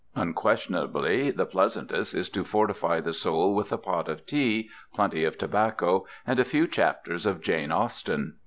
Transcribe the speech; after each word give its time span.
Unquestionably 0.15 1.29
the 1.29 1.45
pleasantest 1.45 2.15
is 2.15 2.27
to 2.31 2.43
fortify 2.43 2.99
the 2.99 3.13
soul 3.13 3.53
with 3.53 3.71
a 3.71 3.77
pot 3.77 4.09
of 4.09 4.25
tea, 4.25 4.67
plenty 4.95 5.23
of 5.25 5.37
tobacco, 5.37 6.07
and 6.25 6.39
a 6.39 6.43
few 6.43 6.65
chapters 6.65 7.27
of 7.27 7.39
Jane 7.39 7.71
Austen. 7.71 8.37